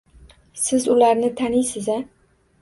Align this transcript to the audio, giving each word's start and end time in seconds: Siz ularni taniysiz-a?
Siz 0.61 0.87
ularni 0.93 1.29
taniysiz-a? 1.43 1.99